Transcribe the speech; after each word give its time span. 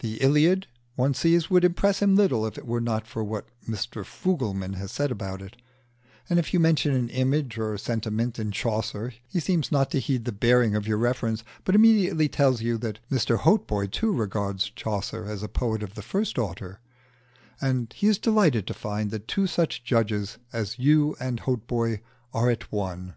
The 0.00 0.20
'Iliad,' 0.20 0.66
one 0.94 1.14
sees, 1.14 1.48
would 1.48 1.64
impress 1.64 2.00
him 2.02 2.16
little 2.16 2.44
if 2.46 2.58
it 2.58 2.66
were 2.66 2.82
not 2.82 3.06
for 3.06 3.24
what 3.24 3.46
Mr 3.66 4.04
Fugleman 4.04 4.74
has 4.74 4.88
lately 4.90 4.94
said 4.94 5.10
about 5.10 5.40
it; 5.40 5.56
and 6.28 6.38
if 6.38 6.52
you 6.52 6.60
mention 6.60 6.94
an 6.94 7.08
image 7.08 7.56
or 7.56 7.78
sentiment 7.78 8.38
in 8.38 8.50
Chaucer 8.50 9.14
he 9.26 9.40
seems 9.40 9.72
not 9.72 9.90
to 9.92 10.00
heed 10.00 10.26
the 10.26 10.32
bearing 10.32 10.76
of 10.76 10.86
your 10.86 10.98
reference, 10.98 11.44
but 11.64 11.74
immediately 11.74 12.28
tells 12.28 12.60
you 12.60 12.76
that 12.76 12.98
Mr 13.10 13.38
Hautboy, 13.38 13.86
too, 13.86 14.12
regards 14.12 14.68
Chaucer 14.76 15.24
as 15.24 15.42
a 15.42 15.48
poet 15.48 15.82
of 15.82 15.94
the 15.94 16.02
first 16.02 16.36
order, 16.38 16.80
and 17.58 17.90
he 17.96 18.06
is 18.06 18.18
delighted 18.18 18.66
to 18.66 18.74
find 18.74 19.10
that 19.12 19.26
two 19.28 19.46
such 19.46 19.82
judges 19.82 20.36
as 20.52 20.78
you 20.78 21.16
and 21.18 21.40
Hautboy 21.40 22.00
are 22.34 22.50
at 22.50 22.70
one. 22.70 23.14